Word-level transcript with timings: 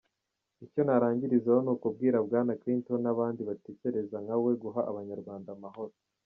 Icyo 0.65 0.81
narangirizaho 0.83 1.59
ni 1.63 1.71
ukubwira 1.75 2.17
Bwana 2.27 2.53
Clinton 2.61 2.99
n’abandi 3.03 3.41
batekereza 3.49 4.17
nkawe 4.25 4.51
guha 4.63 4.81
abanyarwanda 4.91 5.49
amahoro. 5.57 5.93